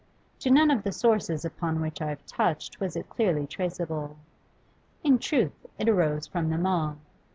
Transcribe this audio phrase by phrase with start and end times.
[0.39, 4.17] To none of the sources upon which I have touched was it clearly traceable;
[5.03, 6.97] in truth, it arose from them all.